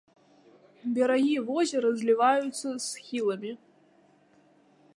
Берагі 0.97 1.35
возера 1.49 1.91
зліваюцца 1.99 2.63
з 2.67 2.79
схіламі. 2.87 3.51